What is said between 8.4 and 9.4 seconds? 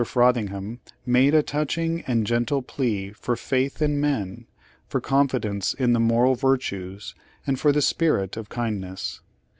kindness.